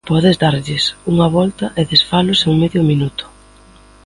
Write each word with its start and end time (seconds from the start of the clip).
Podes 0.09 0.35
darlles 0.43 0.83
unha 1.11 1.27
volta 1.37 1.65
e 1.79 1.81
desfalos 1.91 2.39
en 2.47 2.53
medio 2.63 2.81
minuto. 2.91 3.23